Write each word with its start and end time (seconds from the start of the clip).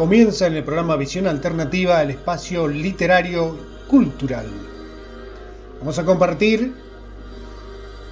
Comienza 0.00 0.46
en 0.46 0.54
el 0.54 0.64
programa 0.64 0.96
Visión 0.96 1.26
Alternativa 1.26 2.02
el 2.02 2.12
espacio 2.12 2.66
literario 2.66 3.54
cultural. 3.86 4.46
Vamos 5.78 5.98
a 5.98 6.06
compartir 6.06 6.72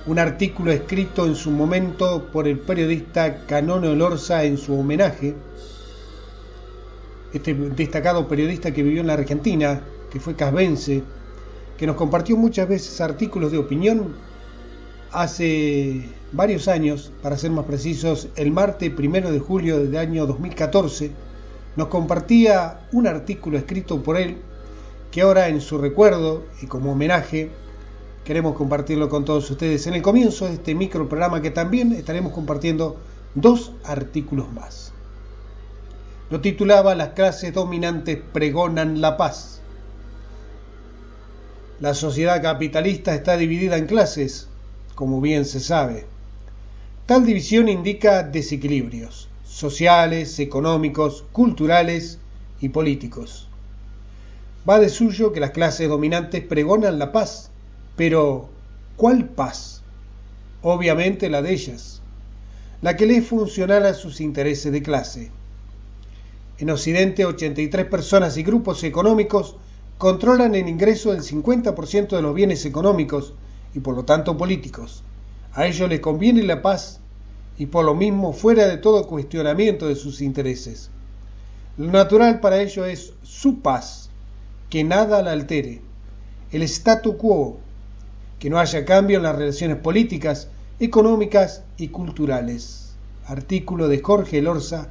un 0.05 0.19
artículo 0.19 0.71
escrito 0.71 1.25
en 1.25 1.35
su 1.35 1.51
momento 1.51 2.29
por 2.31 2.47
el 2.47 2.59
periodista 2.59 3.47
Canone 3.47 3.89
Olorza 3.89 4.45
en 4.45 4.59
su 4.59 4.79
homenaje. 4.79 5.35
Este 7.33 7.55
destacado 7.55 8.29
periodista 8.29 8.71
que 8.71 8.83
vivió 8.83 9.01
en 9.01 9.07
la 9.07 9.15
Argentina, 9.15 9.81
que 10.13 10.21
fue 10.21 10.37
casbense, 10.37 11.03
que 11.79 11.87
nos 11.87 11.97
compartió 11.97 12.37
muchas 12.37 12.69
veces 12.69 13.01
artículos 13.01 13.51
de 13.51 13.57
opinión 13.57 14.15
hace 15.11 16.07
varios 16.33 16.69
años, 16.69 17.13
para 17.23 17.39
ser 17.39 17.51
más 17.51 17.65
precisos, 17.65 18.29
el 18.37 18.51
martes 18.51 18.91
primero 18.91 19.33
de 19.33 19.39
julio 19.39 19.79
del 19.79 19.97
año 19.97 20.27
2014 20.27 21.28
nos 21.79 21.87
compartía 21.87 22.81
un 22.91 23.07
artículo 23.07 23.57
escrito 23.57 24.03
por 24.03 24.17
él 24.17 24.39
que 25.13 25.23
ahora 25.23 25.47
en 25.47 25.61
su 25.61 25.79
recuerdo 25.79 26.43
y 26.61 26.67
como 26.67 26.91
homenaje 26.91 27.53
queremos 28.25 28.57
compartirlo 28.57 29.09
con 29.09 29.25
todos 29.25 29.49
ustedes 29.49 29.87
en 29.87 29.95
el 29.95 30.03
comienzo 30.03 30.47
de 30.47 30.55
este 30.55 30.75
micro 30.75 31.09
programa 31.09 31.41
que 31.41 31.53
también 31.53 31.93
estaremos 31.93 32.33
compartiendo 32.33 32.97
dos 33.37 33.71
artículos 33.85 34.53
más. 34.53 34.93
Lo 36.31 36.41
titulaba 36.41 36.97
Las 36.97 37.11
clases 37.11 37.55
dominantes 37.55 38.19
pregonan 38.33 39.01
la 39.01 39.17
paz. 39.17 39.61
La 41.79 41.95
sociedad 41.95 42.43
capitalista 42.43 43.15
está 43.15 43.37
dividida 43.37 43.77
en 43.77 43.87
clases, 43.87 44.49
como 44.97 45.21
bien 45.21 45.45
se 45.45 45.61
sabe. 45.61 46.07
Tal 47.07 47.25
división 47.25 47.69
indica 47.69 48.25
desequilibrios 48.25 49.29
sociales, 49.49 50.39
económicos, 50.39 51.25
culturales 51.33 52.19
y 52.61 52.69
políticos. 52.69 53.49
Va 54.69 54.79
de 54.79 54.91
suyo 54.91 55.33
que 55.33 55.41
las 55.41 55.53
clases 55.53 55.89
dominantes 55.89 56.45
pregonan 56.45 56.99
la 56.99 57.13
paz, 57.13 57.51
pero 57.97 58.51
¿cuál 58.97 59.25
paz? 59.25 59.83
Obviamente 60.63 61.31
la 61.31 61.41
de 61.41 61.53
ellas, 61.53 62.03
la 62.83 62.97
que 62.97 63.07
les 63.07 63.27
funcional 63.27 63.87
a 63.87 63.95
sus 63.95 64.21
intereses 64.21 64.71
de 64.71 64.83
clase. 64.83 65.31
En 66.59 66.71
Occidente, 66.71 67.25
83 67.25 67.87
personas 67.87 68.37
y 68.37 68.43
grupos 68.43 68.85
económicos 68.85 69.57
controlan 69.97 70.55
el 70.55 70.69
ingreso 70.69 71.13
del 71.13 71.23
50% 71.23 72.09
de 72.09 72.23
los 72.23 72.35
bienes 72.35 72.67
económicos 72.67 73.33
y 73.75 73.81
por 73.81 73.95
lo 73.95 74.05
tanto 74.05 74.37
políticos. 74.37 75.03
A 75.55 75.67
ellos 75.67 75.89
les 75.89 76.01
conviene 76.01 76.43
la 76.43 76.61
paz 76.61 77.01
y 77.59 77.67
por 77.67 77.85
lo 77.85 77.95
mismo 77.95 78.33
fuera 78.33 78.67
de 78.67 78.79
todo 78.79 79.07
cuestionamiento 79.07 79.89
de 79.89 79.97
sus 79.97 80.21
intereses. 80.21 80.91
Lo 81.77 81.91
natural 81.91 82.41
para 82.41 82.63
ello 82.63 82.85
es 82.85 83.13
su 83.23 83.61
paz, 83.61 84.11
que 84.71 84.85
nada 84.85 85.23
la 85.23 85.33
altere, 85.33 85.83
el 86.53 86.63
statu 86.63 87.17
quo, 87.17 87.59
que 88.39 88.49
no 88.49 88.59
haya 88.59 88.85
cambio 88.85 89.19
en 89.19 89.25
las 89.25 89.37
relaciones 89.37 89.79
políticas, 89.79 90.49
económicas 90.79 91.65
y 91.77 91.89
culturales. 91.89 92.95
Artículo 93.27 93.89
de 93.89 94.01
Jorge 94.01 94.41
Lorza 94.41 94.89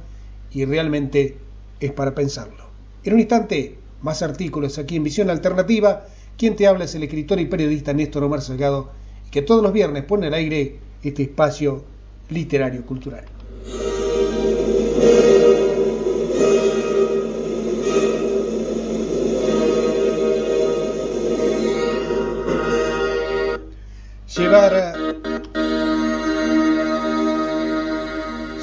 y 0.52 0.64
realmente 0.64 1.38
es 1.80 1.92
para 1.92 2.14
pensarlo. 2.14 2.68
En 3.02 3.14
un 3.14 3.20
instante, 3.20 3.78
más 4.02 4.22
artículos 4.22 4.78
aquí 4.78 4.96
en 4.96 5.04
Visión 5.04 5.30
Alternativa. 5.30 6.06
Quien 6.36 6.54
te 6.54 6.66
habla 6.66 6.84
es 6.84 6.94
el 6.94 7.02
escritor 7.02 7.40
y 7.40 7.46
periodista 7.46 7.92
Néstor 7.92 8.22
Omar 8.22 8.42
Salgado, 8.42 8.90
que 9.30 9.42
todos 9.42 9.62
los 9.62 9.72
viernes 9.72 10.04
pone 10.04 10.28
al 10.28 10.34
aire 10.34 10.78
este 11.02 11.24
espacio 11.24 11.84
literario 12.30 12.84
cultural. 12.84 13.24
Llevar, 24.36 24.94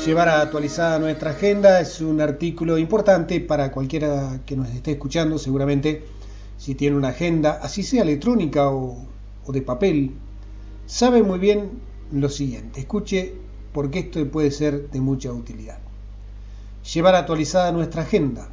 llevar 0.05 0.29
actualizada 0.29 0.99
nuestra 0.99 1.31
agenda 1.31 1.81
es 1.81 1.99
un 1.99 2.21
artículo 2.21 2.77
importante 2.77 3.41
para 3.41 3.71
cualquiera 3.71 4.39
que 4.45 4.55
nos 4.55 4.69
esté 4.69 4.91
escuchando, 4.91 5.37
seguramente 5.37 6.05
si 6.57 6.75
tiene 6.75 6.95
una 6.95 7.09
agenda, 7.09 7.59
así 7.61 7.83
sea 7.83 8.03
electrónica 8.03 8.69
o, 8.69 9.05
o 9.45 9.51
de 9.51 9.61
papel, 9.61 10.11
sabe 10.85 11.23
muy 11.23 11.39
bien 11.39 11.71
lo 12.11 12.29
siguiente. 12.29 12.79
Escuche 12.79 13.33
porque 13.75 13.99
esto 13.99 14.25
puede 14.31 14.51
ser 14.51 14.89
de 14.89 15.01
mucha 15.01 15.33
utilidad. 15.33 15.79
Llevar 16.93 17.13
actualizada 17.13 17.73
nuestra 17.73 18.03
agenda. 18.03 18.47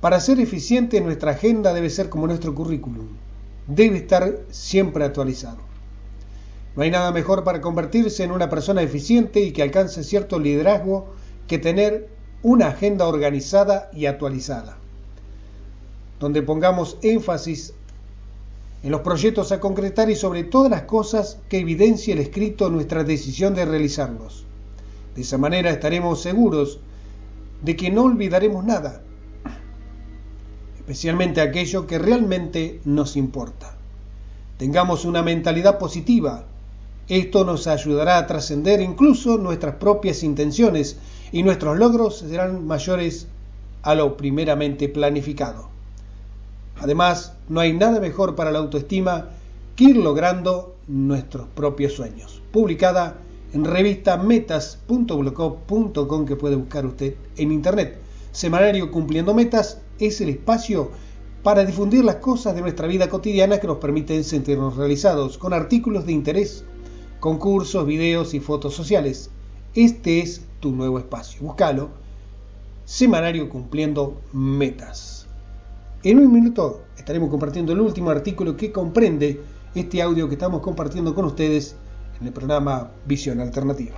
Para 0.00 0.20
ser 0.20 0.38
eficiente 0.38 1.00
nuestra 1.00 1.32
agenda 1.32 1.74
debe 1.74 1.90
ser 1.90 2.08
como 2.08 2.28
nuestro 2.28 2.54
currículum. 2.54 3.08
Debe 3.66 3.96
estar 3.96 4.38
siempre 4.50 5.04
actualizado. 5.04 5.58
No 6.76 6.84
hay 6.84 6.92
nada 6.92 7.10
mejor 7.10 7.42
para 7.42 7.60
convertirse 7.60 8.22
en 8.22 8.30
una 8.30 8.48
persona 8.48 8.82
eficiente 8.82 9.40
y 9.40 9.50
que 9.50 9.64
alcance 9.64 10.04
cierto 10.04 10.38
liderazgo 10.38 11.08
que 11.48 11.58
tener 11.58 12.08
una 12.44 12.68
agenda 12.68 13.08
organizada 13.08 13.90
y 13.92 14.06
actualizada, 14.06 14.76
donde 16.20 16.42
pongamos 16.42 16.98
énfasis 17.02 17.74
en 18.86 18.92
los 18.92 19.00
proyectos 19.00 19.50
a 19.50 19.58
concretar 19.58 20.10
y 20.10 20.14
sobre 20.14 20.44
todas 20.44 20.70
las 20.70 20.82
cosas 20.82 21.38
que 21.48 21.58
evidencie 21.58 22.12
el 22.12 22.20
escrito 22.20 22.70
nuestra 22.70 23.02
decisión 23.02 23.52
de 23.52 23.64
realizarlos. 23.64 24.44
De 25.16 25.22
esa 25.22 25.38
manera 25.38 25.70
estaremos 25.70 26.22
seguros 26.22 26.78
de 27.64 27.74
que 27.74 27.90
no 27.90 28.04
olvidaremos 28.04 28.64
nada, 28.64 29.02
especialmente 30.76 31.40
aquello 31.40 31.88
que 31.88 31.98
realmente 31.98 32.80
nos 32.84 33.16
importa. 33.16 33.76
Tengamos 34.56 35.04
una 35.04 35.24
mentalidad 35.24 35.80
positiva. 35.80 36.44
Esto 37.08 37.44
nos 37.44 37.66
ayudará 37.66 38.18
a 38.18 38.28
trascender 38.28 38.80
incluso 38.80 39.36
nuestras 39.36 39.74
propias 39.74 40.22
intenciones 40.22 40.96
y 41.32 41.42
nuestros 41.42 41.76
logros 41.76 42.18
serán 42.18 42.64
mayores 42.64 43.26
a 43.82 43.96
lo 43.96 44.16
primeramente 44.16 44.88
planificado. 44.88 45.75
Además, 46.78 47.32
no 47.48 47.60
hay 47.60 47.72
nada 47.72 48.00
mejor 48.00 48.34
para 48.34 48.50
la 48.50 48.58
autoestima 48.58 49.30
que 49.74 49.84
ir 49.84 49.96
logrando 49.96 50.76
nuestros 50.88 51.46
propios 51.48 51.94
sueños. 51.94 52.42
Publicada 52.52 53.16
en 53.52 53.64
revista 53.64 54.16
metas.blocop.com 54.16 56.26
que 56.26 56.36
puede 56.36 56.56
buscar 56.56 56.86
usted 56.86 57.14
en 57.36 57.52
internet. 57.52 57.98
Semanario 58.32 58.90
Cumpliendo 58.90 59.34
Metas 59.34 59.80
es 59.98 60.20
el 60.20 60.28
espacio 60.28 60.90
para 61.42 61.64
difundir 61.64 62.04
las 62.04 62.16
cosas 62.16 62.54
de 62.54 62.60
nuestra 62.60 62.88
vida 62.88 63.08
cotidiana 63.08 63.58
que 63.58 63.66
nos 63.66 63.78
permiten 63.78 64.24
sentirnos 64.24 64.76
realizados, 64.76 65.38
con 65.38 65.52
artículos 65.52 66.04
de 66.04 66.12
interés, 66.12 66.64
concursos, 67.20 67.86
videos 67.86 68.34
y 68.34 68.40
fotos 68.40 68.74
sociales. 68.74 69.30
Este 69.74 70.20
es 70.20 70.42
tu 70.60 70.72
nuevo 70.72 70.98
espacio. 70.98 71.40
Búscalo. 71.42 71.90
Semanario 72.84 73.48
Cumpliendo 73.48 74.20
Metas. 74.32 75.25
En 76.02 76.18
un 76.18 76.32
minuto 76.32 76.82
estaremos 76.96 77.30
compartiendo 77.30 77.72
el 77.72 77.80
último 77.80 78.10
artículo 78.10 78.56
que 78.56 78.70
comprende 78.70 79.40
este 79.74 80.00
audio 80.02 80.28
que 80.28 80.34
estamos 80.34 80.60
compartiendo 80.60 81.14
con 81.14 81.24
ustedes 81.24 81.74
en 82.20 82.26
el 82.26 82.32
programa 82.32 82.90
Visión 83.06 83.40
Alternativa. 83.40 83.96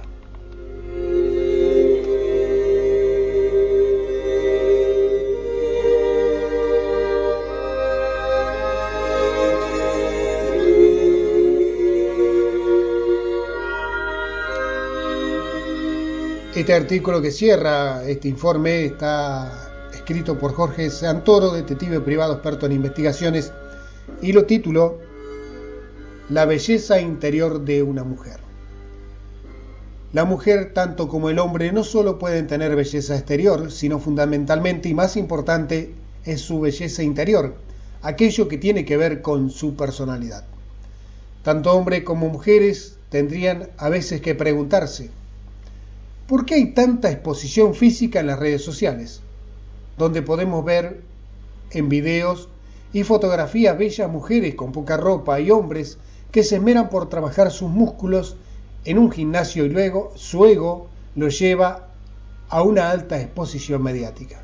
Este 16.54 16.74
artículo 16.74 17.22
que 17.22 17.30
cierra 17.30 18.02
este 18.04 18.28
informe 18.28 18.86
está 18.86 19.67
escrito 19.98 20.38
por 20.38 20.54
Jorge 20.54 20.90
Santoro, 20.90 21.52
detective 21.52 22.00
privado 22.00 22.34
experto 22.34 22.66
en 22.66 22.72
investigaciones, 22.72 23.52
y 24.22 24.32
lo 24.32 24.44
tituló 24.44 24.98
La 26.30 26.44
belleza 26.44 27.00
interior 27.00 27.64
de 27.64 27.82
una 27.82 28.04
mujer. 28.04 28.40
La 30.12 30.24
mujer, 30.24 30.72
tanto 30.72 31.08
como 31.08 31.28
el 31.28 31.38
hombre, 31.38 31.70
no 31.72 31.84
solo 31.84 32.18
pueden 32.18 32.46
tener 32.46 32.74
belleza 32.74 33.16
exterior, 33.16 33.70
sino 33.70 33.98
fundamentalmente 33.98 34.88
y 34.88 34.94
más 34.94 35.16
importante 35.16 35.92
es 36.24 36.40
su 36.40 36.60
belleza 36.60 37.02
interior, 37.02 37.54
aquello 38.00 38.48
que 38.48 38.56
tiene 38.56 38.84
que 38.84 38.96
ver 38.96 39.20
con 39.20 39.50
su 39.50 39.76
personalidad. 39.76 40.44
Tanto 41.42 41.72
hombres 41.72 42.04
como 42.04 42.28
mujeres 42.28 42.96
tendrían 43.10 43.68
a 43.76 43.88
veces 43.88 44.20
que 44.20 44.34
preguntarse, 44.34 45.10
¿por 46.26 46.46
qué 46.46 46.54
hay 46.54 46.72
tanta 46.72 47.10
exposición 47.10 47.74
física 47.74 48.20
en 48.20 48.28
las 48.28 48.38
redes 48.38 48.64
sociales? 48.64 49.20
Donde 49.98 50.22
podemos 50.22 50.64
ver 50.64 51.02
en 51.72 51.88
videos 51.88 52.48
y 52.92 53.02
fotografías 53.02 53.76
bellas 53.76 54.10
mujeres 54.10 54.54
con 54.54 54.72
poca 54.72 54.96
ropa 54.96 55.40
y 55.40 55.50
hombres 55.50 55.98
que 56.30 56.42
se 56.42 56.56
esmeran 56.56 56.88
por 56.88 57.08
trabajar 57.08 57.50
sus 57.50 57.68
músculos 57.68 58.36
en 58.84 58.98
un 58.98 59.10
gimnasio 59.10 59.64
y 59.64 59.68
luego 59.68 60.12
su 60.14 60.46
ego 60.46 60.88
lo 61.14 61.28
lleva 61.28 61.88
a 62.48 62.62
una 62.62 62.90
alta 62.90 63.20
exposición 63.20 63.82
mediática. 63.82 64.42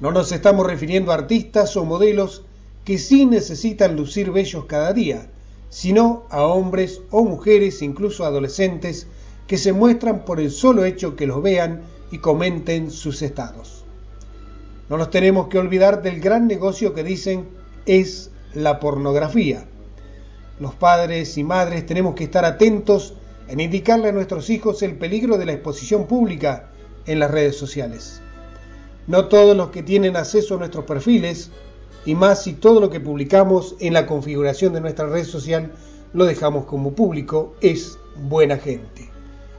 No 0.00 0.10
nos 0.10 0.32
estamos 0.32 0.66
refiriendo 0.66 1.12
a 1.12 1.14
artistas 1.14 1.76
o 1.76 1.84
modelos 1.84 2.42
que 2.84 2.98
sí 2.98 3.26
necesitan 3.26 3.96
lucir 3.96 4.32
bellos 4.32 4.64
cada 4.64 4.92
día, 4.92 5.30
sino 5.70 6.24
a 6.30 6.42
hombres 6.42 7.00
o 7.10 7.24
mujeres, 7.24 7.82
incluso 7.82 8.24
adolescentes, 8.24 9.06
que 9.46 9.58
se 9.58 9.72
muestran 9.72 10.24
por 10.24 10.40
el 10.40 10.50
solo 10.50 10.84
hecho 10.84 11.16
que 11.16 11.26
los 11.26 11.42
vean 11.42 11.82
y 12.14 12.18
comenten 12.18 12.92
sus 12.92 13.22
estados. 13.22 13.84
No 14.88 14.96
nos 14.96 15.10
tenemos 15.10 15.48
que 15.48 15.58
olvidar 15.58 16.00
del 16.00 16.20
gran 16.20 16.46
negocio 16.46 16.94
que 16.94 17.02
dicen 17.02 17.48
es 17.86 18.30
la 18.54 18.78
pornografía. 18.78 19.64
Los 20.60 20.76
padres 20.76 21.36
y 21.38 21.42
madres 21.42 21.86
tenemos 21.86 22.14
que 22.14 22.22
estar 22.22 22.44
atentos 22.44 23.14
en 23.48 23.58
indicarle 23.58 24.10
a 24.10 24.12
nuestros 24.12 24.48
hijos 24.48 24.84
el 24.84 24.94
peligro 24.94 25.38
de 25.38 25.46
la 25.46 25.54
exposición 25.54 26.06
pública 26.06 26.70
en 27.04 27.18
las 27.18 27.32
redes 27.32 27.56
sociales. 27.56 28.20
No 29.08 29.26
todos 29.26 29.56
los 29.56 29.70
que 29.70 29.82
tienen 29.82 30.16
acceso 30.16 30.54
a 30.54 30.58
nuestros 30.58 30.84
perfiles, 30.84 31.50
y 32.06 32.14
más 32.14 32.44
si 32.44 32.52
todo 32.52 32.78
lo 32.78 32.90
que 32.90 33.00
publicamos 33.00 33.74
en 33.80 33.92
la 33.92 34.06
configuración 34.06 34.72
de 34.72 34.80
nuestra 34.80 35.08
red 35.08 35.24
social 35.24 35.72
lo 36.12 36.26
dejamos 36.26 36.66
como 36.66 36.92
público, 36.92 37.56
es 37.60 37.98
buena 38.14 38.56
gente. 38.56 39.13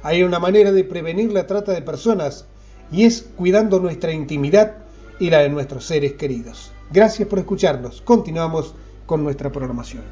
Hay 0.06 0.22
una 0.22 0.38
manera 0.38 0.72
de 0.72 0.84
prevenir 0.84 1.34
la 1.34 1.48
trata 1.48 1.72
de 1.72 1.82
personas 1.82 2.46
y 2.92 3.06
es 3.06 3.28
cuidando 3.36 3.80
nuestra 3.80 4.14
intimidad 4.14 4.76
y 5.20 5.32
la 5.32 5.40
de 5.40 5.50
nuestros 5.50 5.84
seres 5.86 6.14
queridos. 6.14 6.72
Gracias 6.92 7.28
por 7.28 7.40
escucharnos. 7.40 8.04
Continuamos 8.04 8.76
con 9.08 9.24
nuestra 9.24 9.52
programación. 9.52 10.04